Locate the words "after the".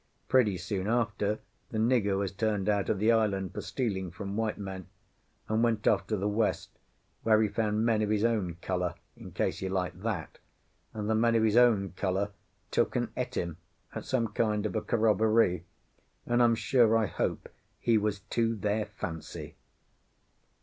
0.87-1.77